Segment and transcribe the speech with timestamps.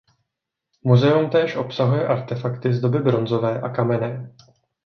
[0.83, 4.35] Muzeum též obsahuje artefakty z doby bronzové a kamenné.